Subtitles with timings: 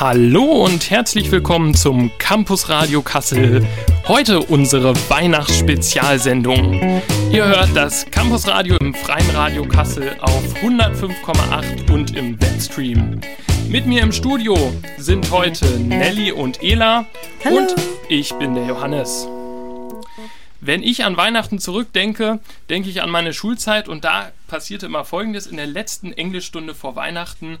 [0.00, 3.66] Hallo und herzlich willkommen zum Campus Radio Kassel.
[4.06, 7.02] Heute unsere Weihnachtsspezialsendung.
[7.32, 13.20] Ihr hört das Campus Radio im Freien Radio Kassel auf 105,8 und im Webstream.
[13.68, 17.04] Mit mir im Studio sind heute Nelly und Ela
[17.44, 17.56] Hallo.
[17.56, 17.74] und
[18.08, 19.26] ich bin der Johannes.
[20.60, 22.38] Wenn ich an Weihnachten zurückdenke,
[22.70, 25.48] denke ich an meine Schulzeit und da passierte immer Folgendes.
[25.48, 27.58] In der letzten Englischstunde vor Weihnachten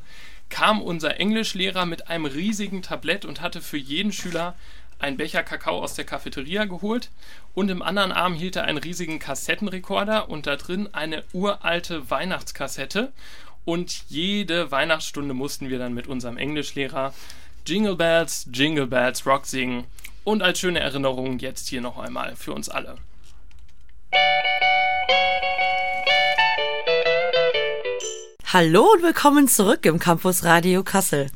[0.48, 4.54] kam unser Englischlehrer mit einem riesigen Tablett und hatte für jeden Schüler
[4.98, 7.10] einen Becher Kakao aus der Cafeteria geholt.
[7.54, 13.12] Und im anderen Arm hielt er einen riesigen Kassettenrekorder und da drin eine uralte Weihnachtskassette.
[13.64, 17.12] Und jede Weihnachtsstunde mussten wir dann mit unserem Englischlehrer
[17.66, 19.84] Jingle Bells, Jingle Bells Rock singen.
[20.24, 22.96] Und als schöne Erinnerung jetzt hier noch einmal für uns alle.
[28.60, 31.30] Hallo und willkommen zurück im Campus Radio Kassel.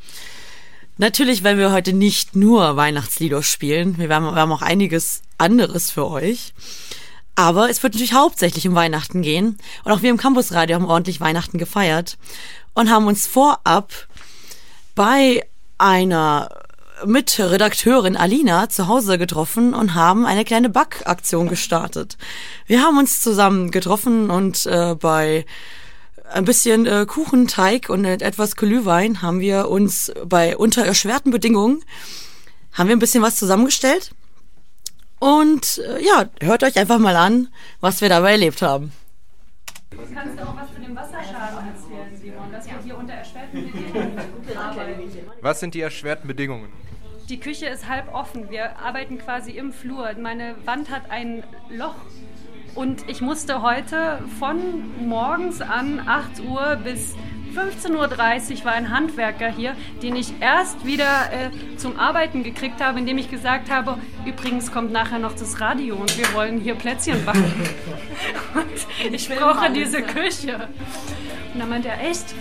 [0.99, 5.93] Natürlich werden wir heute nicht nur Weihnachtslieder spielen, wir haben, wir haben auch einiges anderes
[5.93, 6.53] für euch.
[7.37, 9.57] Aber es wird natürlich hauptsächlich um Weihnachten gehen.
[9.85, 12.19] Und auch wir im Campus Radio haben ordentlich Weihnachten gefeiert
[12.75, 13.93] und haben uns vorab
[14.97, 15.47] bei
[15.79, 16.49] einer
[17.07, 22.19] Mitredakteurin Alina zu Hause getroffen und haben eine kleine Backaktion gestartet.
[22.67, 25.47] Wir haben uns zusammen getroffen und äh, bei
[26.33, 31.85] ein bisschen äh, Kuchenteig und etwas Glühwein haben wir uns bei unter erschwerten Bedingungen
[32.73, 34.13] haben wir ein bisschen was zusammengestellt.
[35.19, 37.49] Und äh, ja, hört euch einfach mal an,
[37.81, 38.93] was wir dabei erlebt haben.
[39.91, 44.19] Kannst du auch was zu dem Wasserschaden erzählen, Simon, dass wir hier unter erschwerten Bedingungen
[44.57, 45.03] arbeiten?
[45.43, 46.73] Was sind die erschwerten Bedingungen?
[47.29, 48.51] Die Küche ist halb offen.
[48.51, 50.13] Wir arbeiten quasi im Flur.
[50.21, 51.95] Meine Wand hat ein Loch.
[52.75, 54.59] Und ich musste heute von
[55.07, 57.15] morgens an 8 Uhr bis
[57.55, 57.91] 15.30
[58.61, 63.19] Uhr war ein Handwerker hier, den ich erst wieder äh, zum Arbeiten gekriegt habe, indem
[63.19, 67.45] ich gesagt habe, übrigens kommt nachher noch das Radio und wir wollen hier Plätzchen backen.
[68.55, 70.69] und ich brauche diese Küche.
[71.53, 72.35] Und dann meinte er, echt?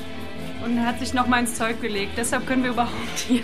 [0.63, 2.13] Und er hat sich noch mal ins Zeug gelegt.
[2.15, 3.43] Deshalb können wir überhaupt hier,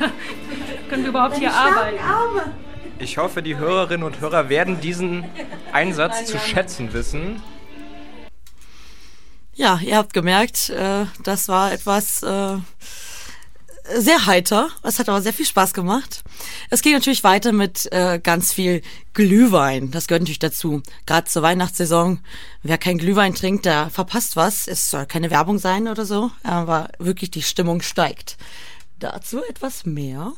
[0.90, 1.98] können wir überhaupt hier arbeiten.
[3.00, 5.26] Ich hoffe, die Hörerinnen und Hörer werden diesen
[5.72, 7.42] Einsatz zu schätzen wissen.
[9.54, 12.58] Ja, ihr habt gemerkt, äh, das war etwas äh,
[13.96, 14.70] sehr heiter.
[14.84, 16.24] Es hat aber sehr viel Spaß gemacht.
[16.70, 18.82] Es geht natürlich weiter mit äh, ganz viel
[19.14, 19.92] Glühwein.
[19.92, 20.82] Das gehört natürlich dazu.
[21.06, 22.20] Gerade zur Weihnachtssaison.
[22.64, 24.68] Wer kein Glühwein trinkt, der verpasst was.
[24.68, 28.38] Es soll keine Werbung sein oder so, aber wirklich die Stimmung steigt.
[29.00, 30.34] Dazu etwas mehr.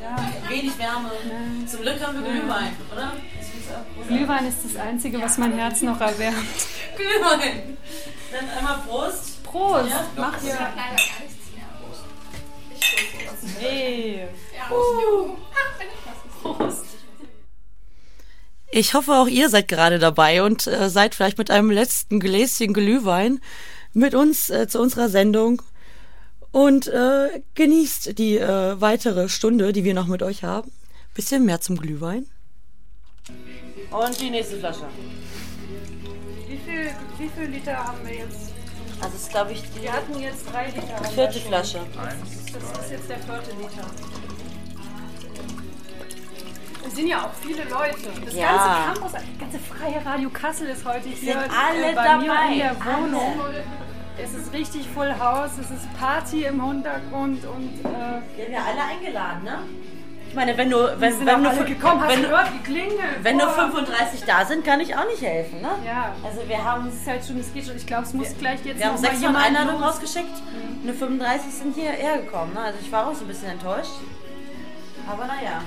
[0.00, 0.16] Ja,
[0.48, 1.10] wenig Wärme.
[1.66, 3.12] Zum Glück haben wir Glühwein, oder?
[4.06, 6.36] Glühwein ist das Einzige, was mein Herz noch erwärmt.
[6.96, 7.76] Glühwein.
[8.32, 9.42] Dann einmal Prost.
[9.42, 9.90] Prost!
[9.90, 10.06] Ja.
[10.16, 10.56] Mach dir.
[13.58, 14.28] Hey.
[16.42, 16.84] Prost.
[18.70, 22.74] Ich hoffe, auch ihr seid gerade dabei und äh, seid vielleicht mit einem letzten Gläschen
[22.74, 23.40] Glühwein
[23.94, 25.62] mit uns äh, zu unserer Sendung
[26.66, 30.70] und äh, genießt die äh, weitere Stunde, die wir noch mit euch haben.
[31.14, 32.26] Bisschen mehr zum Glühwein.
[33.90, 34.86] Und die nächste Flasche.
[36.48, 38.52] Wie viel, wie viel Liter haben wir jetzt?
[39.00, 40.98] Also ist glaube ich die Wir hatten jetzt drei Liter.
[41.00, 41.38] wir vierte.
[41.40, 41.78] Flasche.
[41.94, 43.86] Das ist jetzt der vierte Liter.
[46.86, 48.08] Es sind ja auch viele Leute.
[48.24, 48.46] Das Ja.
[48.56, 52.26] ganze Campus, das ganze freie Radio Kassel ist heute hier Sind alle äh, bei mir
[52.26, 52.52] dabei.
[52.52, 53.40] in der Wohnung.
[53.40, 53.64] Alle.
[54.22, 58.60] Es ist richtig Full House, es ist Party im Hintergrund und äh, Wir haben ja
[58.70, 59.58] alle eingeladen, ne?
[60.28, 62.02] Ich meine, wenn nur, wenn, sind wenn alle gekommen.
[62.06, 62.28] Wenn, du
[62.62, 63.22] geklingelt?
[63.22, 63.50] wenn nur Oh.
[63.50, 65.70] 35 da sind, kann ich auch nicht helfen, ne?
[65.86, 67.76] Ja, Also wir haben, es halt schon, es geht schon.
[67.76, 70.42] Ich glaube, es muss gleich jetzt wir haben noch 600 jemand Einladungen rausgeschickt.
[70.84, 72.60] Nur 35 sind hierher gekommen, ne?
[72.60, 73.92] Also ich war auch so ein bisschen enttäuscht.
[75.08, 75.62] Aber naja.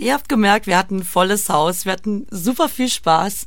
[0.00, 3.44] Ihr habt gemerkt, wir hatten ein volles Haus, wir hatten super viel Spaß.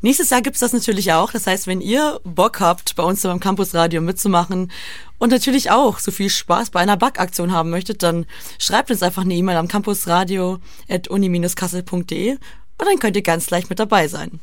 [0.00, 1.32] Nächstes Jahr gibt's das natürlich auch.
[1.32, 4.72] Das heißt, wenn ihr Bock habt, bei uns beim Campusradio mitzumachen
[5.18, 8.24] und natürlich auch so viel Spaß bei einer Backaktion haben möchtet, dann
[8.58, 12.40] schreibt uns einfach eine E-Mail am campusradio.uni-kassel.de und
[12.78, 14.40] dann könnt ihr ganz leicht mit dabei sein.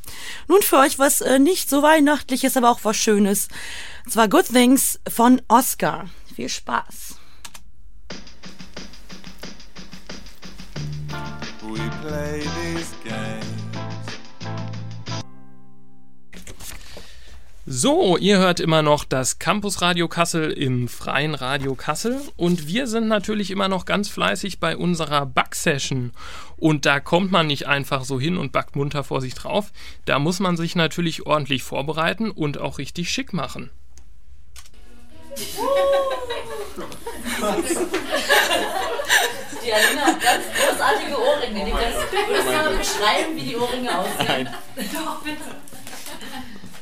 [0.47, 3.47] Nun für euch was äh, nicht so weihnachtliches, aber auch was Schönes.
[4.05, 6.11] Und zwar Good Things von Oscar.
[6.35, 7.08] Viel Spaß.
[12.09, 13.45] Play these games.
[17.71, 22.87] So, ihr hört immer noch das Campus Radio Kassel im freien Radio Kassel und wir
[22.87, 26.11] sind natürlich immer noch ganz fleißig bei unserer Backsession
[26.57, 29.71] und da kommt man nicht einfach so hin und backt munter vor sich drauf,
[30.05, 33.69] da muss man sich natürlich ordentlich vorbereiten und auch richtig schick machen.
[39.63, 41.65] Die Alina hat ganz großartige Ohrringe.
[41.65, 44.25] Die kannst du mal beschreiben, wie die Ohrringe aussehen?
[44.27, 44.89] Nein.
[44.93, 45.43] Doch, bitte.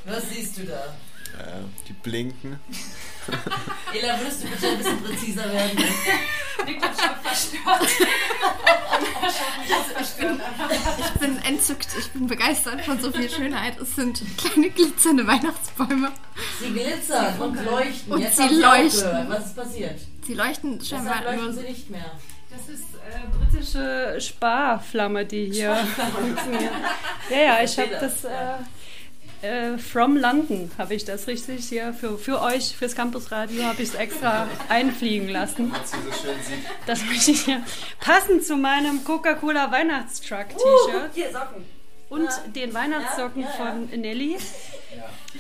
[0.05, 0.95] Was siehst du da?
[1.37, 2.59] Äh, die blinken.
[3.93, 5.83] Ela, würdest du bitte ein bisschen präziser werden?
[9.99, 13.79] Ich bin entzückt, ich bin begeistert von so viel Schönheit.
[13.79, 16.11] Es sind kleine glitzernde Weihnachtsbäume.
[16.59, 18.13] Sie glitzern und leuchten.
[18.13, 19.29] Und Jetzt sie leuchten.
[19.29, 19.99] Was ist passiert?
[20.25, 22.11] Sie leuchten scheinbar Deshalb leuchten nur sie nicht mehr.
[22.49, 26.71] Das ist äh, britische Sparflamme, die hier funktioniert.
[27.29, 28.57] Ja, ja, ich habe das äh,
[29.41, 33.89] äh, from London habe ich das richtig hier für, für euch fürs Campusradio habe ich
[33.89, 35.71] es extra einfliegen lassen.
[36.87, 37.61] Das möchte ich hier
[37.99, 41.65] passend zu meinem Coca-Cola Weihnachtstruck T-Shirt Hier, Socken.
[42.09, 43.87] und den Weihnachtssocken Ja, ja, ja.
[43.89, 44.37] von Nelly.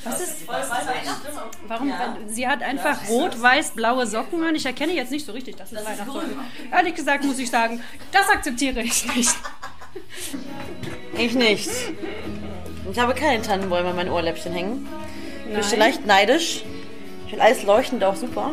[0.03, 1.27] Was ist Weihnachten.
[1.67, 1.89] Warum?
[1.89, 2.17] Ja.
[2.27, 4.55] Sie hat einfach rot, weiß, blaue Socken an.
[4.55, 6.37] Ich erkenne jetzt nicht so richtig, dass es Weihnachtssocken
[6.71, 7.81] Ehrlich gesagt muss ich sagen,
[8.11, 9.35] das akzeptiere ich nicht.
[11.17, 11.69] Ich nicht.
[12.91, 14.87] Ich habe keine Tannenbäume an meinen Ohrläppchen hängen.
[15.47, 16.63] Ich bin vielleicht neidisch.
[17.25, 18.51] Ich finde alles leuchtend auch super.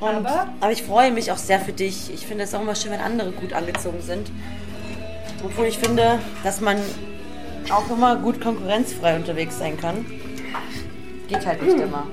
[0.00, 0.52] Und, Aber?
[0.60, 2.12] aber ich freue mich auch sehr für dich.
[2.12, 4.30] Ich finde es auch immer schön, wenn andere gut angezogen sind.
[5.44, 6.80] Obwohl ich finde, dass man
[7.70, 10.04] auch immer gut konkurrenzfrei unterwegs sein kann.
[11.28, 12.06] Geht halt nicht immer.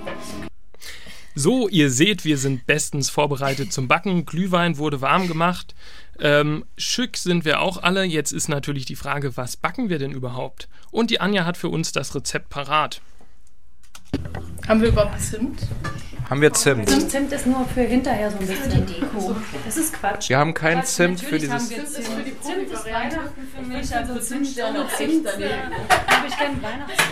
[1.36, 4.25] So, ihr seht, wir sind bestens vorbereitet zum Backen.
[4.25, 5.74] Glühwein wurde warm gemacht.
[6.19, 8.04] Ähm, schick sind wir auch alle.
[8.04, 10.68] Jetzt ist natürlich die Frage, was backen wir denn überhaupt?
[10.92, 13.01] Und die Anja hat für uns das Rezept parat.
[14.68, 15.62] Haben wir überhaupt Zimt?
[16.29, 16.87] Haben wir Zimt?
[17.09, 19.35] Zimt ist nur für hinterher so ein bisschen Deko.
[19.65, 20.29] Das ist Quatsch.
[20.29, 21.53] Wir haben keinen Zimt für dieses.
[21.53, 22.85] haben wir Zimt ist für die Zimt ist.
[22.85, 23.95] Weihnachten für mich.
[23.95, 27.09] Also Zimt, Zimtsterne ohne Zimt habe ich keinen Weihnachtsgeist.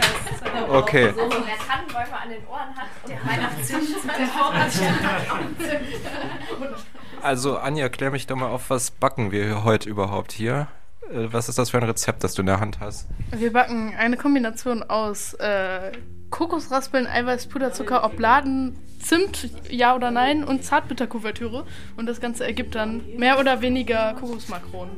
[0.70, 1.14] Okay.
[1.16, 2.88] Wer Tannenbäume an den Ohren hat
[3.26, 4.72] Weihnachtszimt der Vorrat
[7.22, 10.68] Also, Anja, klär mich doch mal auf, was backen wir heute überhaupt hier?
[11.12, 13.08] Äh, Was ist das für ein Rezept, das du in der Hand hast?
[13.32, 15.92] Wir backen eine Kombination aus äh,
[16.30, 21.66] Kokosraspeln, Eiweiß, Puderzucker, Obladen, Zimt, ja oder nein, und Zartbitterkuvertüre.
[21.98, 24.92] Und das Ganze ergibt dann mehr oder weniger Kokosmakronen.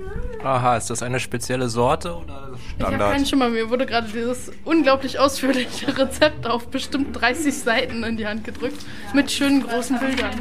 [0.44, 3.12] Aha, ist das eine spezielle Sorte oder Ich habe Standard?
[3.14, 8.26] keinen Schimmer, mir wurde gerade dieses unglaublich ausführliche Rezept auf bestimmt 30 Seiten in die
[8.26, 8.84] Hand gedrückt.
[9.14, 10.32] Mit schönen großen Bildern.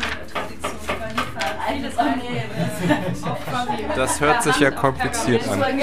[3.96, 5.58] Das hört sich ja kompliziert an.
[5.58, 5.78] Oder ein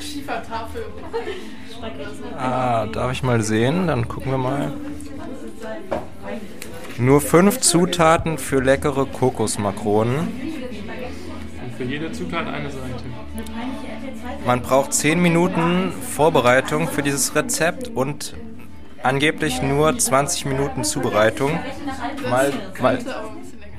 [0.00, 0.84] Schiefertafel.
[2.38, 3.86] Ah, darf ich mal sehen?
[3.86, 4.72] Dann gucken wir mal.
[6.98, 10.18] Nur fünf Zutaten für leckere Kokosmakronen.
[10.18, 13.04] Und für jede Zutat eine Seite.
[14.46, 18.34] Man braucht 10 Minuten Vorbereitung für dieses Rezept und
[19.02, 21.58] angeblich nur 20 Minuten Zubereitung.
[22.28, 22.98] Mal, mal,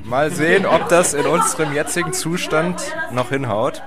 [0.04, 2.82] mal sehen, ob das in unserem jetzigen Zustand
[3.12, 3.82] noch hinhaut.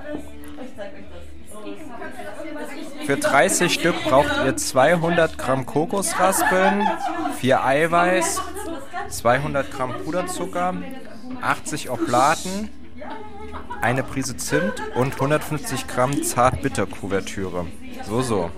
[3.05, 6.85] Für 30 Stück braucht ihr 200 Gramm Kokosraspeln,
[7.39, 8.41] 4 Eiweiß,
[9.07, 10.73] 200 Gramm Puderzucker,
[11.41, 12.69] 80 Oblaten,
[13.81, 17.67] eine Prise Zimt und 150 Gramm Zartbitterkuvertüre.
[18.05, 18.51] So, so.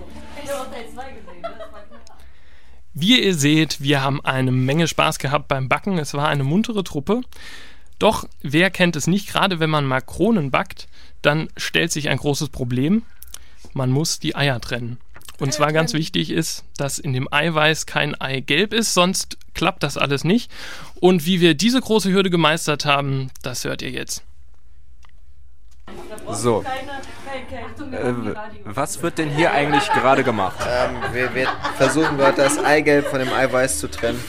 [2.92, 5.98] Wie ihr seht, wir haben eine Menge Spaß gehabt beim Backen.
[5.98, 7.20] Es war eine muntere Truppe.
[7.98, 10.88] Doch wer kennt es nicht, gerade wenn man Makronen backt,
[11.22, 13.02] dann stellt sich ein großes Problem.
[13.74, 14.98] Man muss die Eier trennen.
[15.38, 19.96] Und zwar ganz wichtig ist, dass in dem Eiweiß kein Eigelb ist, sonst klappt das
[19.96, 20.50] alles nicht.
[20.96, 24.22] Und wie wir diese große Hürde gemeistert haben, das hört ihr jetzt.
[26.32, 26.64] So.
[27.92, 28.12] Äh,
[28.64, 30.58] was wird denn hier eigentlich gerade gemacht?
[30.68, 34.22] Ähm, wir, wir versuchen gerade das Eigelb von dem Eiweiß zu trennen.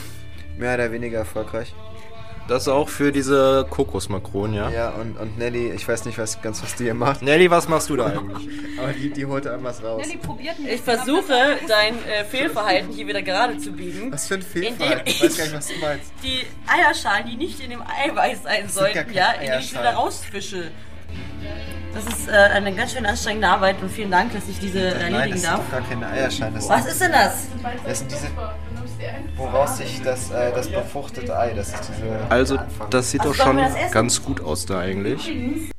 [0.57, 1.73] Mehr oder weniger erfolgreich.
[2.47, 4.69] Das auch für diese Kokosmakronen, ja?
[4.69, 7.21] Ja, und, und Nelly, ich weiß nicht was, ganz, was die hier macht.
[7.21, 8.49] Nelly, was machst du da eigentlich?
[8.77, 10.05] Aber die, die holt irgendwas raus.
[10.67, 14.11] Ich versuche, dein äh, Fehlverhalten hier wieder gerade zu biegen.
[14.11, 15.03] Was für ein Fehlverhalten?
[15.05, 16.11] Ich weiß gar nicht, was du meinst.
[16.23, 19.87] Die Eierschalen, die nicht in dem Eiweiß sein sollten, ja, indem ich sie Eierschalen.
[19.87, 20.71] wieder rausfische.
[21.93, 24.93] Das ist äh, eine ganz schön anstrengende Arbeit und vielen Dank, dass ich diese äh,
[24.93, 25.65] Nein, erledigen das sind darf.
[25.65, 26.55] doch gar keine Eierscheine.
[26.55, 27.47] Das, Was ist denn das?
[27.85, 28.27] das sind diese,
[29.35, 33.57] woraus sich das, äh, das befruchtete Ei, das ist diese Also, das sieht doch schon
[33.57, 35.71] das ganz gut aus da eigentlich.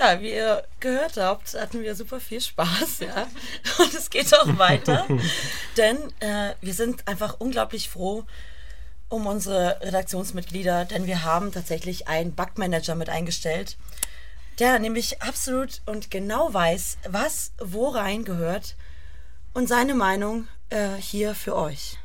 [0.00, 3.26] Ja, wie ihr gehört habt, hatten wir super viel Spaß, ja.
[3.78, 5.06] Und es geht auch weiter.
[5.76, 8.24] denn äh, wir sind einfach unglaublich froh
[9.12, 13.76] um unsere Redaktionsmitglieder, denn wir haben tatsächlich einen Backmanager mit eingestellt,
[14.58, 18.74] der nämlich absolut und genau weiß, was wo rein gehört
[19.52, 21.98] und seine Meinung äh, hier für euch.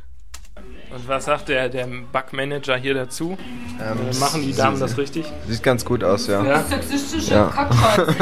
[0.89, 3.37] Und was sagt der, der Backmanager hier dazu?
[3.79, 5.25] Ähm, äh, machen die Damen das richtig?
[5.47, 6.43] Sieht ganz gut aus, ja.
[6.43, 6.63] Ja.
[6.63, 7.45] Sexistische Ja.
[7.45, 8.07] Kackscheiß.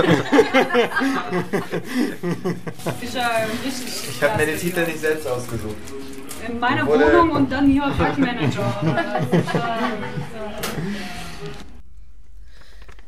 [3.02, 3.30] ist ja
[3.64, 4.10] richtig.
[4.10, 5.76] Ich habe mir den Titel nicht selbst ausgesucht.
[6.48, 7.84] In meiner Wurde- Wohnung und dann hier.
[7.98, 8.18] Das
[9.32, 9.72] ist, äh,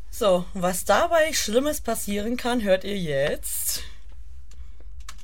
[0.10, 3.84] So, was dabei Schlimmes passieren kann, hört ihr jetzt.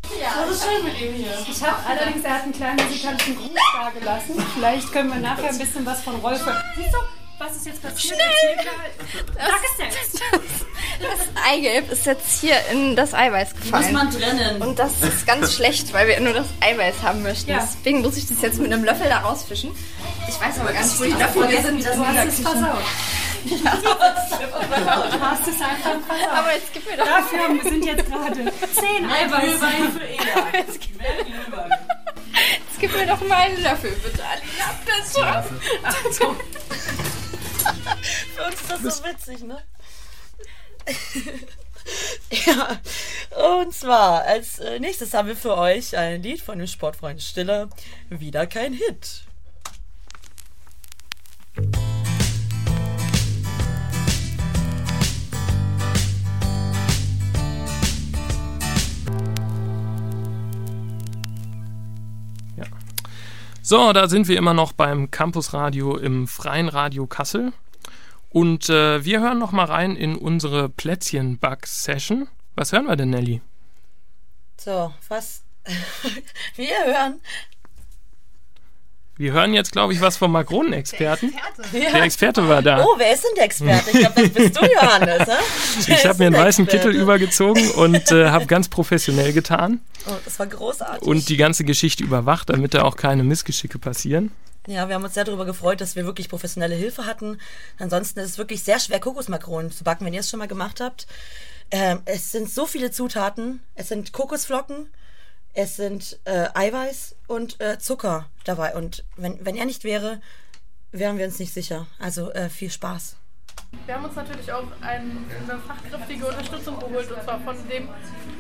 [0.06, 4.46] Ich habe allerdings, er hat einen kleinen musikalischen Gruß da gelassen.
[4.54, 6.62] Vielleicht können wir nachher ein bisschen was von Rolf hören.
[6.76, 6.98] Siehst du,
[7.40, 8.18] was ist jetzt passiert?
[8.20, 9.48] Mal.
[9.48, 10.22] Sag es selbst.
[11.02, 13.84] Das Eigelb ist jetzt hier in das Eiweiß gefallen.
[13.84, 14.62] Muss man trennen.
[14.62, 17.52] Und das ist ganz schlecht, weil wir nur das Eiweiß haben möchten.
[17.52, 17.60] Ja.
[17.60, 19.72] Deswegen muss ich das jetzt mit einem Löffel da rausfischen.
[20.28, 21.86] Ich weiß aber gar nicht, wo die Löffel hier sind.
[21.86, 22.84] das Du hast es versaut.
[23.44, 23.52] Du
[25.22, 26.34] hast es einfach versaut.
[26.34, 29.42] Aber jetzt gib mir doch Dafür sind jetzt gerade zehn Eiweiß.
[29.42, 30.48] Glühwein für Ela.
[30.58, 30.80] Jetzt
[32.80, 36.36] gib mir doch mal einen Löffel, bitte, Alina, bitte.
[38.36, 39.58] Für uns ist das so witzig, ne?
[42.46, 42.80] ja,
[43.62, 47.70] und zwar als äh, nächstes haben wir für euch ein Lied von dem Sportfreund Stiller.
[48.10, 49.24] Wieder kein Hit.
[63.66, 67.54] So, da sind wir immer noch beim Campusradio im Freien Radio Kassel.
[68.34, 72.28] Und äh, wir hören noch mal rein in unsere Plätzchen-Bug-Session.
[72.56, 73.42] Was hören wir denn, Nelly?
[74.60, 75.44] So, was
[76.56, 77.22] wir hören.
[79.16, 81.32] Wir hören jetzt, glaube ich, was vom Makronenexperten.
[81.72, 81.92] Ja.
[81.92, 82.84] Der Experte war da.
[82.84, 83.92] Oh, wer ist denn der Experte?
[83.92, 85.28] Ich glaube, das bist du, Johannes.
[85.88, 86.90] Ich habe mir einen der weißen Experte?
[86.90, 91.08] Kittel übergezogen und äh, habe ganz professionell getan Oh, das war großartig.
[91.08, 94.32] und die ganze Geschichte überwacht, damit da auch keine Missgeschicke passieren.
[94.66, 97.40] Ja, wir haben uns sehr darüber gefreut, dass wir wirklich professionelle Hilfe hatten.
[97.80, 100.80] Ansonsten ist es wirklich sehr schwer, Kokosmakronen zu backen, wenn ihr es schon mal gemacht
[100.80, 101.06] habt.
[101.70, 103.62] Ähm, es sind so viele Zutaten.
[103.76, 104.90] Es sind Kokosflocken,
[105.54, 108.76] es sind äh, Eiweiß und äh, Zucker dabei.
[108.76, 110.22] Und wenn, wenn er nicht wäre,
[110.92, 111.88] wären wir uns nicht sicher.
[112.00, 113.18] Also äh, viel Spaß.
[113.86, 117.90] Wir haben uns natürlich auch ein, eine fachkräftige Unterstützung geholt, und zwar von dem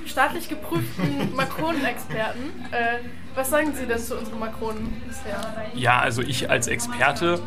[0.07, 2.43] staatlich geprüften Makronenexperten.
[2.71, 2.99] Äh,
[3.35, 5.39] was sagen Sie denn zu unseren Makronen bisher?
[5.75, 7.39] Ja, also ich als Experte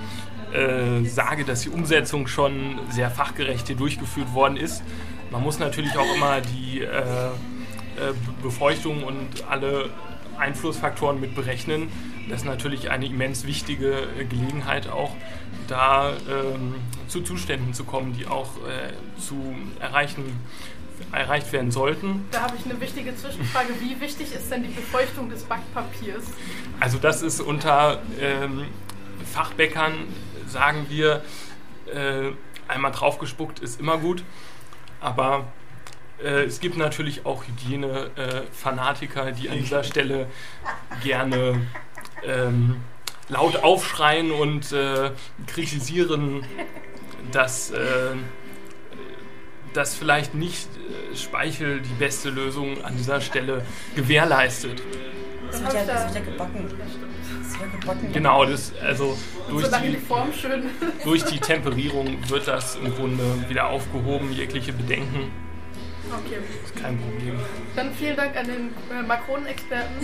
[0.52, 4.82] äh, sage, dass die Umsetzung schon sehr fachgerecht hier durchgeführt worden ist.
[5.30, 9.90] Man muss natürlich auch immer die äh, äh, Befeuchtung und alle
[10.38, 11.90] Einflussfaktoren mit berechnen.
[12.28, 15.12] Das ist natürlich eine immens wichtige äh, Gelegenheit auch,
[15.68, 16.74] da ähm,
[17.08, 19.36] zu Zuständen zu kommen, die auch äh, zu
[19.80, 20.24] erreichen,
[21.12, 22.24] erreicht werden sollten.
[22.30, 23.68] Da habe ich eine wichtige Zwischenfrage.
[23.80, 26.24] Wie wichtig ist denn die Befeuchtung des Backpapiers?
[26.80, 28.66] Also das ist unter ähm,
[29.32, 29.94] Fachbäckern,
[30.48, 31.22] sagen wir,
[31.92, 32.32] äh,
[32.68, 34.22] einmal draufgespuckt ist immer gut.
[35.00, 35.46] Aber
[36.22, 40.26] äh, es gibt natürlich auch Hygiene-Fanatiker, die an dieser Stelle
[41.02, 41.60] gerne
[42.24, 42.76] ähm,
[43.28, 45.10] laut aufschreien und äh,
[45.46, 46.44] kritisieren,
[47.32, 48.12] dass, äh,
[49.76, 53.62] dass vielleicht nicht äh, Speichel die beste Lösung an dieser Stelle
[53.94, 54.82] gewährleistet.
[55.50, 56.66] Es wird ja, es wird ja gebacken.
[57.42, 58.12] Es wird gebacken.
[58.12, 59.16] Genau, das, also
[59.48, 60.64] durch Solange die die, Form schön
[61.04, 65.30] durch die Temperierung wird das im Grunde wieder aufgehoben, jegliche Bedenken.
[66.10, 66.38] Okay.
[66.64, 67.34] Ist kein Problem.
[67.74, 69.96] Dann vielen Dank an den äh, Makronenexperten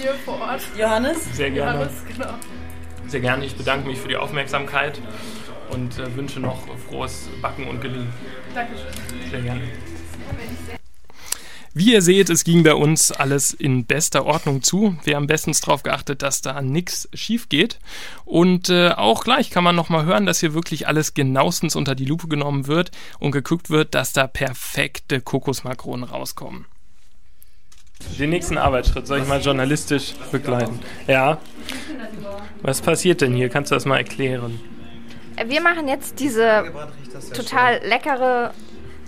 [0.00, 0.62] hier vor Ort.
[0.76, 1.36] Johannes?
[1.36, 1.80] Sehr gerne.
[1.80, 2.34] Johannes, genau.
[3.06, 3.44] Sehr gerne.
[3.44, 5.00] Ich bedanke mich für die Aufmerksamkeit
[5.70, 6.58] und äh, wünsche noch
[6.88, 8.12] frohes Backen und Gelingen.
[8.54, 8.86] Dankeschön.
[9.30, 9.62] Sehr gerne.
[11.72, 14.96] Wie ihr seht, es ging bei uns alles in bester Ordnung zu.
[15.04, 17.78] Wir haben bestens darauf geachtet, dass da nichts schief geht.
[18.24, 22.06] Und äh, auch gleich kann man nochmal hören, dass hier wirklich alles genauestens unter die
[22.06, 26.66] Lupe genommen wird und geguckt wird, dass da perfekte Kokosmakronen rauskommen.
[28.18, 30.80] Den nächsten Arbeitsschritt soll ich mal journalistisch begleiten.
[31.06, 31.38] Ja.
[32.62, 33.48] Was passiert denn hier?
[33.48, 34.58] Kannst du das mal erklären?
[35.46, 36.72] Wir machen jetzt diese
[37.34, 38.52] total leckere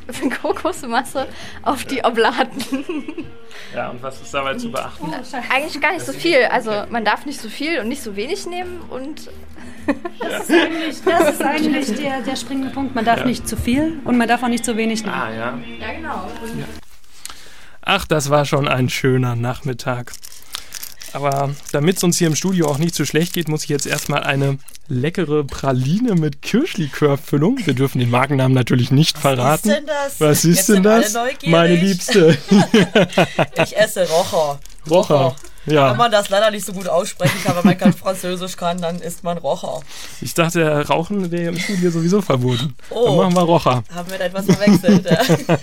[0.43, 1.29] Kokosmasse
[1.63, 2.85] auf die Oblaten.
[3.75, 5.13] Ja, und was ist dabei zu beachten?
[5.51, 6.45] Eigentlich gar nicht so viel.
[6.51, 9.29] Also man darf nicht so viel und nicht so wenig nehmen und
[10.21, 12.95] Das ist eigentlich, das ist eigentlich der, der springende Punkt.
[12.95, 13.27] Man darf Ja.
[13.27, 15.15] nicht zu viel und man darf auch nicht zu wenig nehmen.
[15.15, 15.59] Ah, ja.
[15.81, 16.31] ja genau.
[17.83, 20.13] Ach, das war schon ein schöner Nachmittag.
[21.13, 23.87] Aber damit es uns hier im Studio auch nicht so schlecht geht, muss ich jetzt
[23.87, 27.59] erstmal eine leckere Praline mit Kirschlikörfüllung.
[27.65, 29.69] Wir dürfen den Markennamen natürlich nicht verraten.
[29.69, 30.21] ist denn das?
[30.21, 31.17] Was ist Jetzt denn das?
[31.47, 32.37] Meine Liebste.
[33.63, 34.59] Ich esse Rocher.
[34.91, 35.35] Rocher.
[35.67, 35.91] Ja.
[35.91, 39.01] Wenn man das leider nicht so gut aussprechen kann, wenn man kein Französisch kann, dann
[39.01, 39.81] ist man Rocher.
[40.21, 42.75] Ich dachte, Rauchen wäre im Studio sowieso verboten.
[42.91, 43.07] Oh.
[43.07, 43.85] Dann machen wir Rocher.
[43.95, 45.07] Haben wir da etwas verwechselt.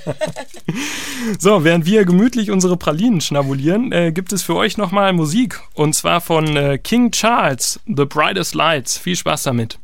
[1.39, 5.61] So, während wir gemütlich unsere Pralinen schnabulieren, äh, gibt es für euch nochmal Musik.
[5.73, 8.97] Und zwar von äh, King Charles, The Brightest Lights.
[8.97, 9.79] Viel Spaß damit.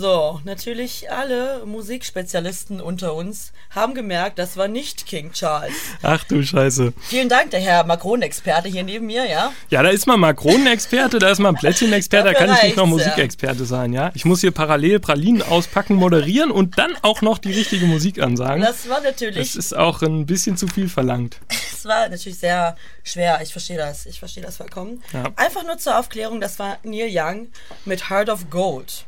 [0.00, 5.74] So, natürlich alle Musikspezialisten unter uns haben gemerkt, das war nicht King Charles.
[6.02, 6.92] Ach du Scheiße.
[7.00, 9.52] Vielen Dank, der Herr Macron-Experte hier neben mir, ja?
[9.70, 13.00] Ja, da ist man Makronenexperte, da ist man Plätzchen-Experte, da kann ich nicht noch reicht's,
[13.00, 13.10] ja.
[13.10, 14.12] Musikexperte sein, ja?
[14.14, 18.62] Ich muss hier parallel Pralinen auspacken, moderieren und dann auch noch die richtige Musik ansagen.
[18.62, 21.40] Das war Das natürlich, ist auch ein bisschen zu viel verlangt.
[21.72, 23.40] das war natürlich sehr schwer.
[23.42, 25.02] Ich verstehe das, ich verstehe das vollkommen.
[25.12, 25.24] Ja.
[25.34, 27.48] Einfach nur zur Aufklärung, das war Neil Young
[27.84, 29.06] mit Heart of Gold.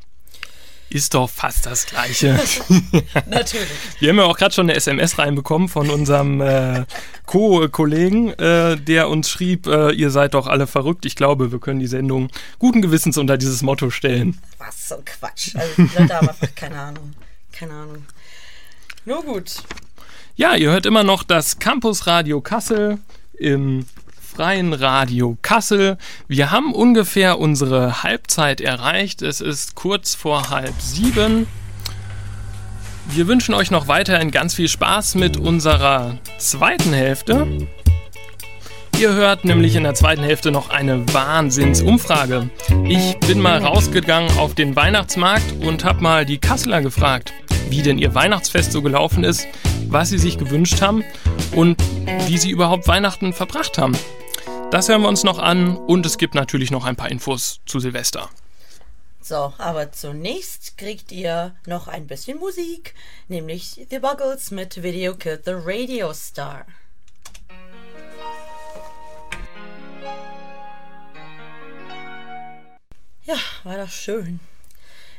[0.91, 2.39] Ist doch fast das Gleiche.
[3.31, 3.69] Natürlich.
[4.01, 6.85] Wir haben ja auch gerade schon eine SMS reinbekommen von unserem äh,
[7.27, 11.07] Co-Kollegen, äh, der uns schrieb, äh, ihr seid doch alle verrückt.
[11.07, 12.29] Ich glaube, wir können die Sendung
[12.59, 14.37] guten Gewissens unter dieses Motto stellen.
[14.59, 15.55] Was so ein Quatsch.
[15.55, 17.15] Also die Leute haben einfach keine Ahnung.
[17.53, 18.05] Keine Ahnung.
[19.05, 19.63] Nur gut.
[20.35, 22.99] Ja, ihr hört immer noch das Campus Radio Kassel
[23.35, 23.87] im
[24.31, 25.99] freien Radio Kassel.
[26.29, 29.23] Wir haben ungefähr unsere Halbzeit erreicht.
[29.23, 31.47] Es ist kurz vor halb sieben.
[33.09, 37.67] Wir wünschen euch noch weiterhin ganz viel Spaß mit unserer zweiten Hälfte.
[39.00, 42.50] Ihr hört nämlich in der zweiten Hälfte noch eine Wahnsinnsumfrage.
[42.87, 47.33] Ich bin mal rausgegangen auf den Weihnachtsmarkt und habe mal die Kasseler gefragt,
[47.71, 49.49] wie denn ihr Weihnachtsfest so gelaufen ist,
[49.88, 51.02] was sie sich gewünscht haben
[51.52, 51.83] und
[52.26, 53.97] wie sie überhaupt Weihnachten verbracht haben.
[54.71, 57.80] Das hören wir uns noch an und es gibt natürlich noch ein paar Infos zu
[57.80, 58.28] Silvester.
[59.23, 62.95] So, aber zunächst kriegt ihr noch ein bisschen Musik,
[63.28, 66.67] nämlich The Buggles mit Video Killed the Radio Star.
[73.30, 74.40] Ja, war das schön.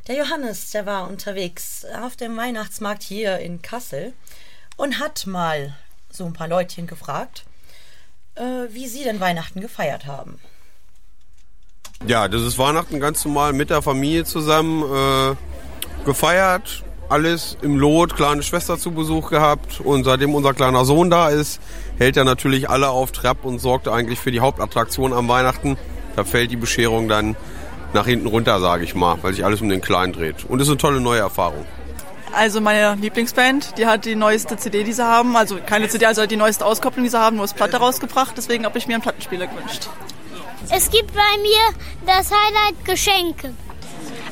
[0.09, 4.11] Der Johannes, der war unterwegs auf dem Weihnachtsmarkt hier in Kassel
[4.75, 5.77] und hat mal
[6.09, 7.45] so ein paar Leutchen gefragt,
[8.35, 10.41] äh, wie sie denn Weihnachten gefeiert haben.
[12.05, 16.83] Ja, das ist Weihnachten ganz normal mit der Familie zusammen äh, gefeiert.
[17.07, 19.79] Alles im Lot, kleine Schwester zu Besuch gehabt.
[19.79, 21.61] Und seitdem unser kleiner Sohn da ist,
[21.97, 25.77] hält er natürlich alle auf Trab und sorgt eigentlich für die Hauptattraktion am Weihnachten.
[26.17, 27.37] Da fällt die Bescherung dann
[27.93, 30.45] nach hinten runter, sage ich mal, weil sich alles um den Kleinen dreht.
[30.47, 31.65] Und ist eine tolle neue Erfahrung.
[32.33, 35.35] Also meine Lieblingsband, die hat die neueste CD, die sie haben.
[35.35, 38.33] Also keine CD, also die neueste Auskopplung, die sie haben, nur das Platte rausgebracht.
[38.37, 39.89] Deswegen habe ich mir einen Plattenspieler gewünscht.
[40.69, 41.75] Es gibt bei mir
[42.05, 43.53] das Highlight Geschenke.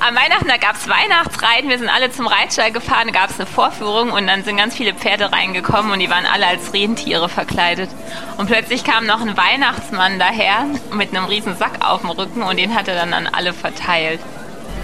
[0.02, 1.70] Am Weihnachten, da gab es Weihnachtsreiten.
[1.70, 4.74] Wir sind alle zum Reitstall gefahren, da gab es eine Vorführung und dann sind ganz
[4.74, 7.90] viele Pferde reingekommen und die waren alle als Rentiere verkleidet.
[8.38, 12.58] Und plötzlich kam noch ein Weihnachtsmann daher mit einem riesen Sack auf dem Rücken und
[12.58, 14.22] den hat er dann an alle verteilt.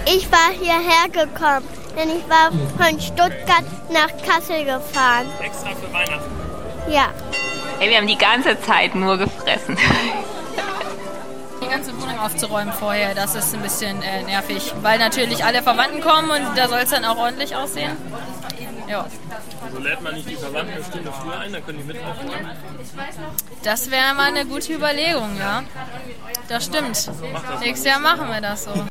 [0.04, 5.26] Ich war hierher gekommen, denn ich war von Stuttgart nach Kassel gefahren.
[5.40, 6.30] Extra für Weihnachten.
[6.90, 7.08] Ja.
[7.80, 9.78] Ey, wir haben die ganze Zeit nur gefressen.
[11.66, 16.00] Die ganze Wohnung aufzuräumen vorher, das ist ein bisschen äh, nervig, weil natürlich alle Verwandten
[16.00, 17.96] kommen und da soll es dann auch ordentlich aussehen.
[18.88, 19.06] Ja.
[19.64, 22.50] Also lädt man nicht die Verwandten eine Stunde früher ein, dann können die mit aufräumen.
[23.64, 25.64] Das wäre mal eine gute Überlegung, ja.
[26.48, 27.10] Das stimmt.
[27.60, 28.86] Nächstes Jahr machen wir das so.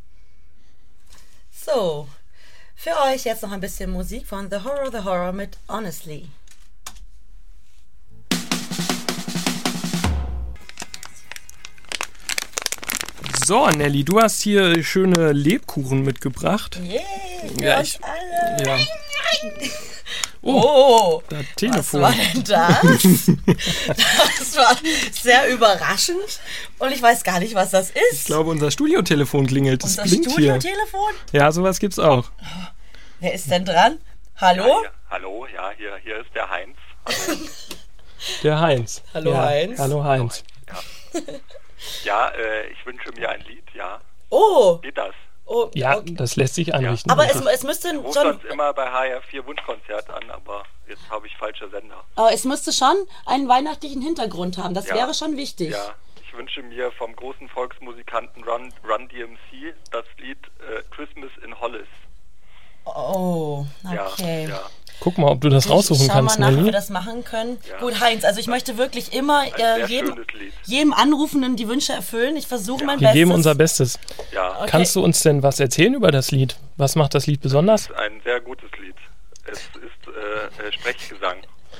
[1.66, 2.08] So,
[2.76, 6.30] für euch jetzt noch ein bisschen Musik von The Horror, The Horror mit Honestly.
[13.46, 16.80] So, Nelly, du hast hier schöne Lebkuchen mitgebracht.
[16.84, 17.00] Yay,
[17.56, 18.66] für Ja, uns ich- alle.
[18.66, 18.78] ja.
[20.42, 22.02] Oh, das was Telefon.
[22.02, 22.82] war denn das?
[24.38, 24.76] das war
[25.12, 26.40] sehr überraschend
[26.80, 28.14] und ich weiß gar nicht, was das ist.
[28.14, 29.84] Ich glaube, unser Studiotelefon klingelt.
[29.84, 30.08] Es Unser.
[30.08, 31.14] Studiotelefon?
[31.32, 32.32] Ja, sowas gibt's auch.
[33.20, 34.00] Wer ist denn dran?
[34.38, 34.64] Hallo?
[34.66, 36.78] Ja, hier, hallo, ja, hier, hier ist der Heinz.
[37.06, 37.40] Hallo.
[38.44, 39.04] Der Heinz.
[39.14, 39.44] Hallo, ja.
[39.46, 39.80] Heinz.
[39.80, 40.44] Hallo Heinz.
[40.68, 41.22] Ja,
[42.06, 44.00] äh, ich wünsche mir ein Lied, ja.
[44.30, 45.14] Oh, Geht das?
[45.46, 45.70] oh.
[45.76, 47.12] Ja, das lässt sich einrichten.
[47.12, 51.28] Aber es, es müsste Ich schon, sonst immer bei HR4 Wunschkonzert an, aber jetzt habe
[51.28, 52.04] ich falsche Sender.
[52.16, 54.74] aber es müsste schon einen weihnachtlichen Hintergrund haben.
[54.74, 54.96] Das Ja.
[54.96, 55.72] wäre schon wichtig.
[55.72, 55.94] Ja,
[56.26, 61.88] ich wünsche mir vom großen Volksmusikanten Run, Run DMC das Lied äh, Christmas in Hollis.
[62.86, 64.48] Oh, Ja, okay.
[64.50, 64.62] ja.
[65.06, 67.24] Guck mal, ob du das raussuchen ich schau kannst, mal nach, ob wir das machen
[67.24, 67.60] können.
[67.80, 70.16] Gut, Heinz, also ich möchte wirklich immer äh, jedem,
[70.66, 72.36] jedem Anrufenden die Wünsche erfüllen.
[72.36, 73.14] Ich versuche mein Wir Bestes.
[73.20, 74.00] geben unser Bestes.
[74.34, 74.58] Ja.
[74.62, 74.68] Okay.
[74.72, 76.58] Kannst du uns denn was erzählen über das Lied?
[76.78, 77.92] Was macht das Lied besonders?
[77.92, 78.96] Ein sehr gutes Lied.
[79.46, 81.38] Es ist äh, äh, Sprechgesang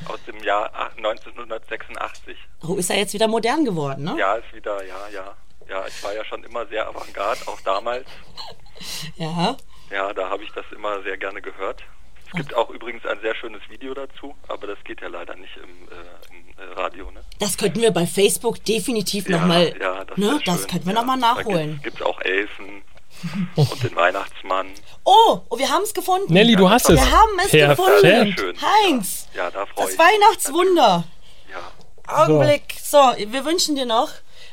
[0.08, 2.38] aus dem Jahr ach- 1986.
[2.68, 4.16] Oh, ist er jetzt wieder modern geworden, ne?
[4.20, 5.34] Ja, ist wieder, ja, ja.
[5.68, 8.06] Ja, ich war ja schon immer sehr avantgarde, auch damals.
[9.16, 9.56] Ja.
[9.90, 11.82] Ja, da habe ich das immer sehr gerne gehört.
[12.36, 15.56] Es gibt auch übrigens ein sehr schönes Video dazu, aber das geht ja leider nicht
[15.56, 17.22] im, äh, im äh, Radio, ne?
[17.40, 20.40] Das könnten wir bei Facebook definitiv Ja, nochmal, ja, das ne?
[20.46, 21.00] Das könnten wir ja.
[21.00, 21.80] nochmal nachholen.
[21.82, 22.84] gibt es auch Elfen
[23.56, 24.68] und den Weihnachtsmann.
[25.06, 26.34] Oh, oh wir haben es gefunden.
[26.34, 27.00] Nelly, du hast es.
[27.00, 27.78] Wir haben es Perfekt.
[27.78, 28.02] gefunden.
[28.02, 28.58] Sehr schön.
[28.62, 31.06] Heinz, Ja, da das ich Weihnachtswunder.
[31.52, 32.22] Ja.
[32.22, 32.76] Augenblick.
[32.84, 32.98] So.
[32.98, 34.10] wir wünschen dir noch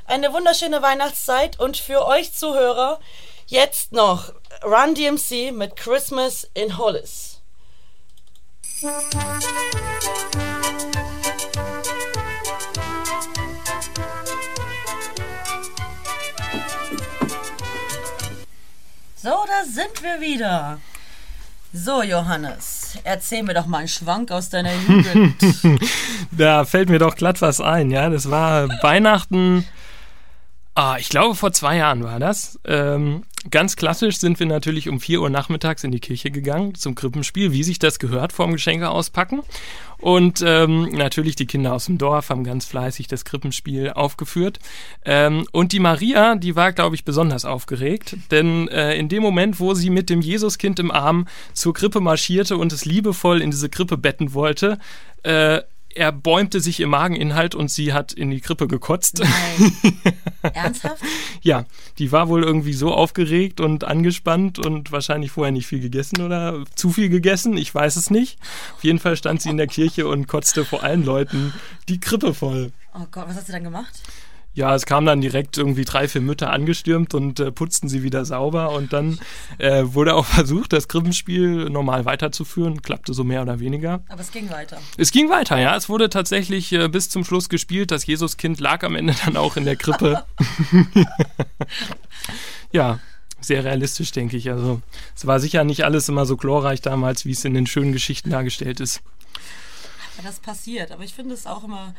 [0.07, 3.01] eine wunderschöne Weihnachtszeit und für euch Zuhörer
[3.47, 4.33] jetzt noch
[4.65, 7.32] Run DMC mit Christmas in Hollis.
[8.83, 8.89] So,
[19.23, 20.81] da sind wir wieder.
[21.73, 25.37] So, Johannes, erzähl mir doch mal einen Schwank aus deiner Jugend.
[26.33, 28.11] da fällt mir doch glatt was ein, ja.
[28.11, 29.65] Das war Weihnachten.
[30.75, 32.59] Ah, ich glaube, vor zwei Jahren war das.
[32.65, 36.95] Ähm, ganz klassisch sind wir natürlich um 4 Uhr nachmittags in die Kirche gegangen zum
[36.95, 39.43] Krippenspiel, wie sich das gehört, vorm Geschenke auspacken.
[39.99, 44.59] Und ähm, natürlich die Kinder aus dem Dorf haben ganz fleißig das Krippenspiel aufgeführt.
[45.05, 49.61] Ähm, und die Maria, die war, glaube ich, besonders aufgeregt, denn äh, in dem Moment,
[49.61, 53.69] wo sie mit dem Jesuskind im Arm zur Krippe marschierte und es liebevoll in diese
[53.69, 54.79] Krippe betten wollte,
[55.23, 55.61] äh,
[55.95, 59.23] er bäumte sich ihr Mageninhalt und sie hat in die Krippe gekotzt.
[60.43, 61.03] Ernsthaft?
[61.43, 61.65] ja,
[61.99, 66.65] die war wohl irgendwie so aufgeregt und angespannt und wahrscheinlich vorher nicht viel gegessen oder
[66.75, 68.39] zu viel gegessen, ich weiß es nicht.
[68.75, 71.53] Auf jeden Fall stand sie in der Kirche und kotzte vor allen Leuten
[71.89, 72.73] die Krippe voll.
[72.95, 74.03] Oh Gott, was hast du dann gemacht?
[74.55, 78.27] Ja, es kamen dann direkt irgendwie drei, vier Mütter angestürmt und äh, putzten sie wieder
[78.27, 79.19] sauber und dann
[79.57, 82.83] äh, wurde auch versucht, das Krippenspiel normal weiterzuführen.
[82.83, 84.03] Klappte so mehr oder weniger.
[84.09, 84.79] Aber es ging weiter.
[84.99, 85.75] Es ging weiter, ja.
[85.75, 87.91] Es wurde tatsächlich äh, bis zum Schluss gespielt.
[87.91, 90.23] Das Jesuskind lag am Ende dann auch in der Krippe.
[92.73, 93.01] ja,
[93.41, 94.51] sehr realistisch, denke ich.
[94.51, 94.83] Also,
[95.17, 98.29] es war sicher nicht alles immer so glorreich damals, wie es in den schönen Geschichten
[98.29, 99.01] dargestellt ist.
[100.19, 101.95] Ja, das passiert, aber ich finde es auch immer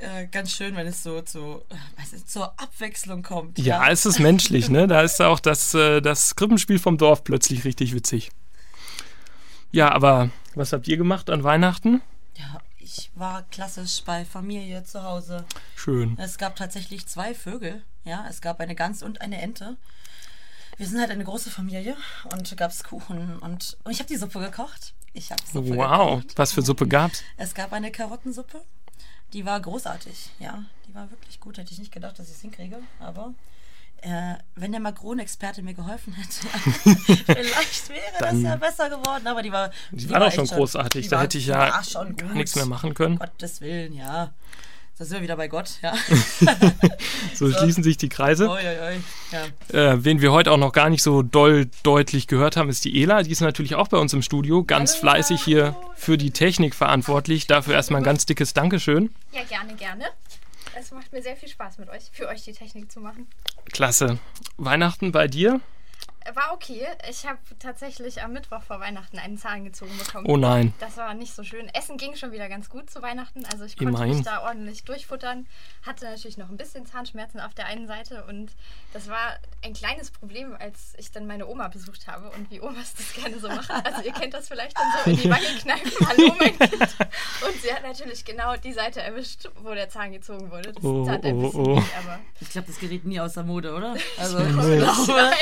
[0.00, 3.58] äh, ganz schön, wenn es so äh, weiß nicht, zur Abwechslung kommt.
[3.58, 4.86] Ja, es ist menschlich, ne?
[4.86, 8.30] Da ist auch das, äh, das Krippenspiel vom Dorf plötzlich richtig witzig.
[9.72, 12.00] Ja, aber was habt ihr gemacht an Weihnachten?
[12.36, 15.44] Ja, ich war klassisch bei Familie zu Hause.
[15.74, 16.16] Schön.
[16.18, 17.82] Es gab tatsächlich zwei Vögel.
[18.04, 19.76] Ja, es gab eine Gans und eine Ente.
[20.76, 21.96] Wir sind halt eine große Familie
[22.32, 24.94] und gab es Kuchen und, und ich habe die Suppe gekocht.
[25.14, 26.38] Ich habe Suppe Wow, gekocht.
[26.38, 27.22] was für Suppe gab's?
[27.38, 28.60] Es gab eine Karottensuppe.
[29.32, 30.64] Die war großartig, ja.
[30.88, 31.58] Die war wirklich gut.
[31.58, 32.78] Hätte ich nicht gedacht, dass ich es hinkriege.
[33.00, 33.34] Aber
[34.02, 36.46] äh, wenn der Makronen-Experte mir geholfen hätte,
[37.26, 39.26] vielleicht wäre das ja besser geworden.
[39.26, 39.70] Aber die war.
[39.90, 41.04] Die war doch schon großartig.
[41.04, 43.18] die Da hätte ich die ja gar nichts mehr machen können.
[43.18, 44.32] Gottes Willen, ja.
[44.98, 45.94] Da sind wir wieder bei Gott, ja.
[47.34, 48.48] So schließen sich die Kreise.
[48.48, 49.00] Oi, oi, oi.
[49.30, 49.92] Ja.
[49.92, 53.02] Äh, wen wir heute auch noch gar nicht so doll deutlich gehört haben, ist die
[53.02, 53.22] Ela.
[53.22, 57.46] Die ist natürlich auch bei uns im Studio, ganz fleißig hier für die Technik verantwortlich.
[57.46, 59.10] Dafür erstmal ein ganz dickes Dankeschön.
[59.32, 60.04] Ja, gerne, gerne.
[60.78, 63.26] Es macht mir sehr viel Spaß mit euch, für euch die Technik zu machen.
[63.72, 64.18] Klasse.
[64.56, 65.60] Weihnachten bei dir?
[66.34, 66.86] War okay.
[67.08, 70.26] Ich habe tatsächlich am Mittwoch vor Weihnachten einen Zahn gezogen bekommen.
[70.28, 70.72] Oh nein.
[70.80, 71.68] Das war nicht so schön.
[71.74, 73.44] Essen ging schon wieder ganz gut zu Weihnachten.
[73.46, 74.16] Also ich konnte Immerhin.
[74.16, 75.46] mich da ordentlich durchfuttern.
[75.84, 78.24] Hatte natürlich noch ein bisschen Zahnschmerzen auf der einen Seite.
[78.28, 78.52] Und
[78.92, 82.94] das war ein kleines Problem, als ich dann meine Oma besucht habe und wie Omas
[82.94, 83.76] das gerne so machen.
[83.84, 85.92] Also ihr kennt das vielleicht dann so in die Wange kneifen.
[86.08, 86.72] Hallo mein Kind.
[86.82, 90.72] Und sie hat natürlich genau die Seite erwischt, wo der Zahn gezogen wurde.
[90.72, 91.76] Das Oh, tat ein oh, bisschen oh.
[91.76, 93.94] weh, aber Ich glaube, das gerät nie aus der Mode, oder?
[94.18, 95.32] Also, ich glaube,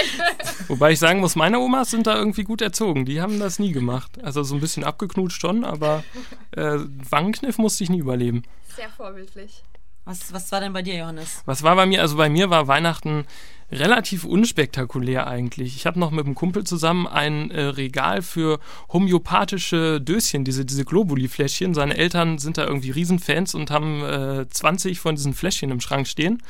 [0.75, 3.05] Wobei ich sagen muss, meine Omas sind da irgendwie gut erzogen.
[3.05, 4.19] Die haben das nie gemacht.
[4.25, 6.03] Also so ein bisschen abgeknutscht schon, aber
[6.51, 6.79] äh,
[7.11, 8.43] Wangenkniff musste ich nie überleben.
[8.75, 9.63] sehr vorbildlich.
[10.05, 11.43] was, was war denn bei dir, Johannes?
[11.47, 12.01] Was war bei mir?
[12.01, 13.25] Also bei mir war Weihnachten
[13.71, 15.77] relativ unspektakulär eigentlich.
[15.77, 18.59] Ich habe noch mit einem Kumpel zusammen ein äh, Regal für
[18.93, 21.73] homöopathische Döschen, diese, diese Globuli-Fläschchen.
[21.73, 26.09] Seine Eltern sind da irgendwie Riesenfans und haben äh, 20 von diesen Fläschchen im Schrank
[26.09, 26.43] stehen.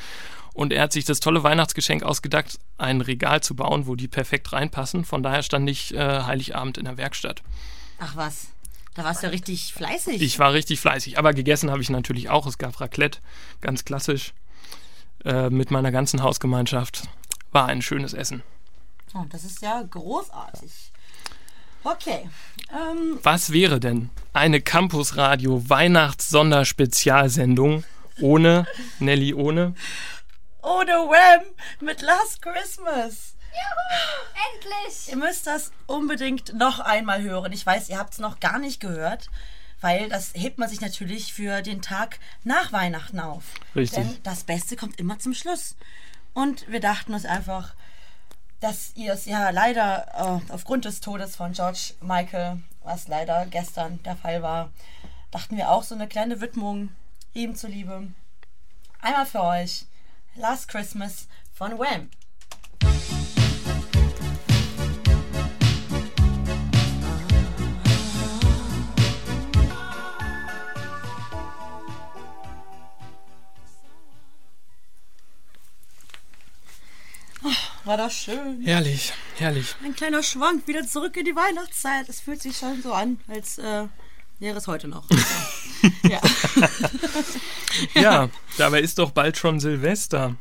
[0.55, 4.53] Und er hat sich das tolle Weihnachtsgeschenk ausgedacht, ein Regal zu bauen, wo die perfekt
[4.53, 5.03] reinpassen.
[5.03, 7.43] Von daher stand ich äh, Heiligabend in der Werkstatt.
[7.99, 8.47] Ach was,
[8.93, 10.21] da warst du ja richtig fleißig.
[10.21, 12.47] Ich war richtig fleißig, aber gegessen habe ich natürlich auch.
[12.47, 13.19] Es gab Raclette,
[13.59, 14.33] ganz klassisch,
[15.25, 17.09] äh, mit meiner ganzen Hausgemeinschaft.
[17.51, 18.41] War ein schönes Essen.
[19.13, 20.71] Oh, das ist ja großartig.
[21.83, 22.29] Okay.
[22.71, 27.83] Ähm, Was wäre denn eine Campus Radio Weihnachts-Sonderspezialsendung
[28.21, 28.65] ohne
[28.99, 29.75] Nelly ohne?
[30.65, 31.43] Ohne Wham
[31.79, 33.35] mit Last Christmas.
[34.53, 34.75] Endlich!
[34.85, 35.09] nicht.
[35.09, 37.51] Ihr müsst das unbedingt noch einmal hören.
[37.51, 39.29] Ich weiß, ihr habt es noch gar nicht gehört,
[39.81, 43.43] weil das hebt man sich natürlich für den Tag nach Weihnachten auf.
[43.75, 43.99] Richtig.
[43.99, 45.75] Denn das Beste kommt immer zum Schluss.
[46.33, 47.75] Und wir dachten uns einfach,
[48.59, 54.01] dass ihr es ja leider äh, aufgrund des Todes von George Michael, was leider gestern
[54.03, 54.71] der Fall war,
[55.31, 56.89] dachten wir auch so eine kleine Widmung
[57.33, 58.07] ihm zuliebe.
[59.01, 59.85] Einmal für euch
[60.35, 62.09] Last Christmas von Wham.
[77.85, 78.63] War das schön.
[78.63, 79.75] Herrlich, herrlich.
[79.83, 82.09] Ein kleiner Schwank wieder zurück in die Weihnachtszeit.
[82.09, 83.87] Es fühlt sich schon so an, als äh,
[84.39, 85.07] wäre es heute noch.
[86.03, 86.21] ja.
[87.93, 90.35] Ja, dabei ist doch bald schon Silvester.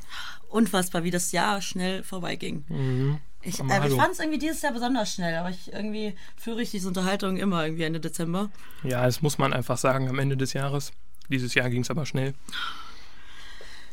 [0.48, 2.64] Unfassbar, wie das Jahr schnell vorbeiging.
[2.68, 3.18] Mhm.
[3.42, 6.70] Ich, äh, ich fand es irgendwie dieses Jahr besonders schnell, aber ich irgendwie führe ich
[6.70, 8.50] diese Unterhaltung immer irgendwie Ende Dezember.
[8.84, 10.92] Ja, das muss man einfach sagen am Ende des Jahres.
[11.28, 12.34] Dieses Jahr ging es aber schnell.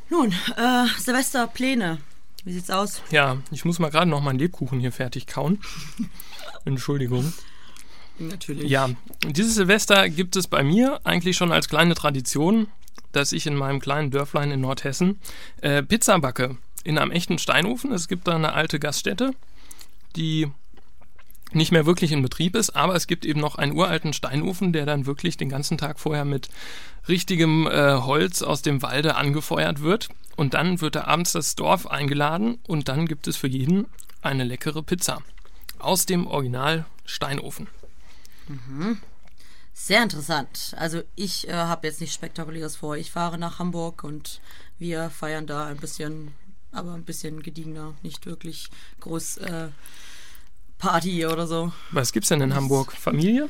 [0.10, 1.98] Nun, äh, Silvesterpläne.
[2.44, 3.02] Wie sieht's aus?
[3.12, 5.60] Ja, ich muss mal gerade noch meinen Lebkuchen hier fertig kauen.
[6.66, 7.34] Entschuldigung.
[8.30, 8.70] Natürlich.
[8.70, 8.90] Ja,
[9.26, 12.68] dieses Silvester gibt es bei mir eigentlich schon als kleine Tradition,
[13.12, 15.20] dass ich in meinem kleinen Dörflein in Nordhessen
[15.62, 16.58] äh, Pizza backe.
[16.84, 17.92] In einem echten Steinofen.
[17.92, 19.34] Es gibt da eine alte Gaststätte,
[20.16, 20.48] die
[21.54, 24.86] nicht mehr wirklich in Betrieb ist, aber es gibt eben noch einen uralten Steinofen, der
[24.86, 26.50] dann wirklich den ganzen Tag vorher mit
[27.08, 30.10] richtigem äh, Holz aus dem Walde angefeuert wird.
[30.38, 33.88] Und dann wird da abends das Dorf eingeladen und dann gibt es für jeden
[34.22, 35.20] eine leckere Pizza
[35.80, 37.68] aus dem Original Steinofen.
[38.48, 38.98] Mhm.
[39.74, 40.76] Sehr interessant.
[40.78, 42.98] Also ich äh, habe jetzt nichts Spektakuläres vor.
[42.98, 44.42] Ich fahre nach Hamburg und
[44.78, 46.34] wir feiern da ein bisschen,
[46.72, 49.70] aber ein bisschen gediegener, nicht wirklich groß äh,
[50.78, 51.72] Party oder so.
[51.92, 52.92] Was gibt's denn in Hamburg?
[52.92, 53.50] Familie?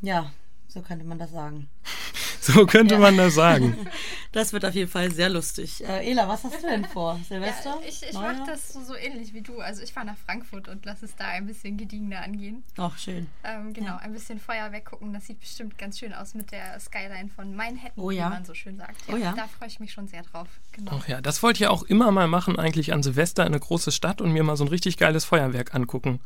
[0.00, 0.32] Ja,
[0.68, 1.68] so könnte man das sagen.
[2.54, 3.86] So könnte man das sagen.
[4.32, 5.84] Das wird auf jeden Fall sehr lustig.
[5.86, 7.20] Äh, Ela, was hast du denn vor?
[7.28, 7.78] Silvester?
[7.80, 9.60] Ja, ich ich mache das so, so ähnlich wie du.
[9.60, 12.64] Also ich fahre nach Frankfurt und lasse es da ein bisschen gediegener angehen.
[12.78, 13.28] Ach, schön.
[13.44, 15.12] Ähm, genau, ein bisschen Feuer weggucken.
[15.12, 18.26] Das sieht bestimmt ganz schön aus mit der Skyline von Manhattan, Oh ja.
[18.26, 18.96] wie man so schön sagt.
[19.12, 19.34] Oh ja.
[19.36, 20.48] Da freue ich mich schon sehr drauf.
[20.72, 20.98] Genau.
[21.00, 23.92] Ach ja, das wollte ich auch immer mal machen, eigentlich an Silvester in eine große
[23.92, 26.18] Stadt und mir mal so ein richtig geiles Feuerwerk angucken.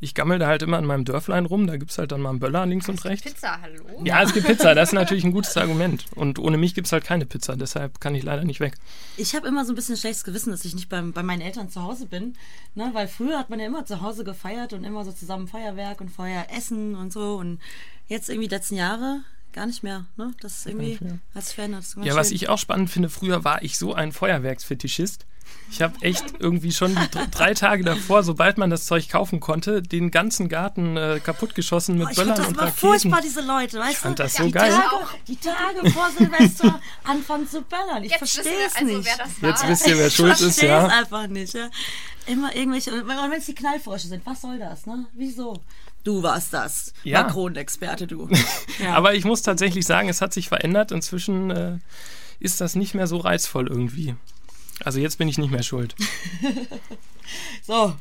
[0.00, 2.38] Ich gammel da halt immer in meinem Dörflein rum, da gibt's halt dann mal einen
[2.38, 3.32] Böller links und rechts.
[3.32, 3.84] Pizza, hallo?
[4.04, 6.06] Ja, es gibt Pizza, das ist natürlich ein gutes Argument.
[6.14, 8.74] Und ohne mich gibt's halt keine Pizza, deshalb kann ich leider nicht weg.
[9.16, 11.68] Ich habe immer so ein bisschen schlechtes Gewissen, dass ich nicht beim, bei meinen Eltern
[11.68, 12.34] zu Hause bin.
[12.74, 12.90] Ne?
[12.92, 16.10] Weil früher hat man ja immer zu Hause gefeiert und immer so zusammen Feuerwerk und
[16.10, 17.34] Feueressen und so.
[17.34, 17.58] Und
[18.06, 20.06] jetzt irgendwie die letzten Jahre gar nicht mehr.
[20.16, 20.34] Ne?
[20.40, 21.18] Das ist irgendwie, nicht mehr.
[21.34, 22.36] hat ganz Ja, was schön.
[22.36, 25.26] ich auch spannend finde, früher war ich so ein Feuerwerksfetischist.
[25.70, 26.94] Ich habe echt irgendwie schon
[27.30, 32.06] drei Tage davor, sobald man das Zeug kaufen konnte, den ganzen Garten äh, kaputtgeschossen mit
[32.06, 32.76] Oh, ich Böllern fand das und Raketen.
[32.78, 34.22] furchtbar, diese Leute, weißt Ich fand du?
[34.24, 34.70] das so die geil.
[34.70, 38.02] Tage, die Tage vor Silvester anfangen zu böllern.
[38.04, 39.06] Ich verstehe es also, nicht.
[39.06, 39.50] wer das war.
[39.50, 40.86] Jetzt wisst ihr, wer schuld ich ist, verstehe ja.
[40.86, 41.54] es einfach nicht.
[41.54, 41.70] Ja.
[42.28, 45.06] Immer irgendwelche, und wenn es die Knallfrösche sind, was soll das, ne?
[45.14, 45.62] Wieso?
[46.04, 46.92] Du warst das.
[47.04, 47.22] Ja.
[47.22, 48.28] Makronenexperte, du.
[48.78, 48.94] Ja.
[48.94, 50.92] Aber ich muss tatsächlich sagen, es hat sich verändert.
[50.92, 51.78] Inzwischen äh,
[52.38, 54.14] ist das nicht mehr so reizvoll irgendwie.
[54.84, 55.94] Also jetzt bin ich nicht mehr schuld.
[57.62, 57.94] So.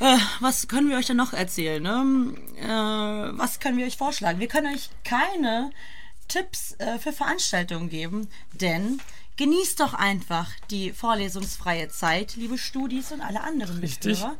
[0.00, 1.82] Äh, was können wir euch denn noch erzählen?
[1.82, 2.34] Ne?
[2.58, 4.40] Äh, was können wir euch vorschlagen?
[4.40, 5.70] Wir können euch keine
[6.28, 9.00] Tipps äh, für Veranstaltungen geben, denn
[9.36, 14.18] genießt doch einfach die vorlesungsfreie Zeit, liebe Studis und alle anderen Richtig.
[14.18, 14.36] Mithörer.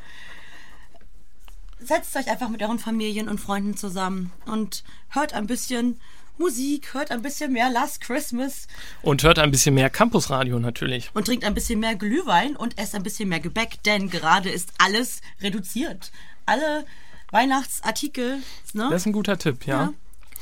[1.80, 6.00] Setzt euch einfach mit euren Familien und Freunden zusammen und hört ein bisschen
[6.38, 8.66] Musik, hört ein bisschen mehr Last Christmas
[9.02, 11.10] Und hört ein bisschen mehr Campusradio natürlich.
[11.14, 14.72] und trinkt ein bisschen mehr Glühwein und esst ein bisschen mehr Gebäck, denn gerade ist
[14.78, 16.12] alles reduziert.
[16.46, 16.86] Alle
[17.32, 18.38] Weihnachtsartikel,
[18.74, 18.88] ne?
[18.90, 19.82] Das ist ein guter Tipp, ja.
[19.82, 19.92] Ja.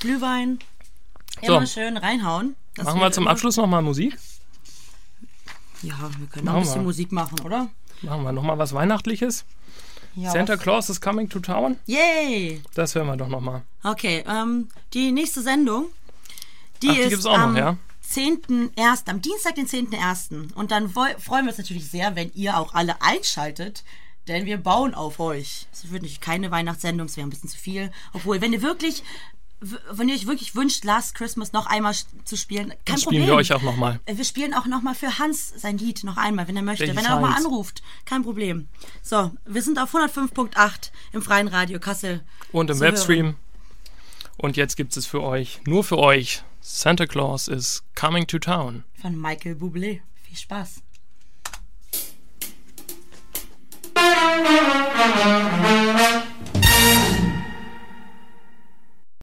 [0.01, 0.59] Glühwein,
[1.45, 1.57] So.
[1.57, 2.55] immer schön reinhauen.
[2.75, 4.17] Das Machen wir zum Abschluss nochmal Musik?
[5.83, 6.83] Ja, wir können Machen noch ein bisschen wir.
[6.83, 7.69] Musik machen, oder?
[8.03, 9.45] Machen wir nochmal was Weihnachtliches?
[10.15, 11.77] Ja, Santa was- Claus is coming to town?
[11.87, 12.63] Yay!
[12.75, 13.63] Das hören wir doch nochmal.
[13.85, 15.87] Okay, ähm, die nächste Sendung,
[16.83, 17.77] die Ach, die ist gibt's auch noch, am ja?
[18.13, 20.53] 10.1., am Dienstag, den 10.1.
[20.55, 23.85] Und dann freuen wir uns natürlich sehr, wenn ihr auch alle einschaltet,
[24.29, 25.67] denn wir bauen auf euch.
[25.73, 27.93] Es wird nicht keine Weihnachtssendung, es wäre ein bisschen zu viel.
[28.13, 29.05] Obwohl, wenn ihr wirklich,
[29.91, 31.95] wenn ihr euch wirklich wünscht, Last Christmas noch einmal
[32.25, 33.23] zu spielen, kein Dann Problem.
[33.23, 34.01] spielen wir euch auch nochmal.
[34.07, 36.83] Äh, Wir spielen auch nochmal für Hans sein Lied noch einmal, wenn er möchte.
[36.85, 38.69] Welches wenn er nochmal anruft, kein Problem.
[39.03, 42.23] So, wir sind auf 105.8 im Freien Radio Kassel.
[42.53, 42.95] Und im zu hören.
[42.95, 43.35] Webstream.
[44.39, 48.85] Und jetzt gibt es für euch, nur für euch, Santa Claus is coming to town.
[49.01, 50.01] Von Michael Bublé.
[50.23, 50.83] Viel Spaß.
[53.95, 56.17] Musik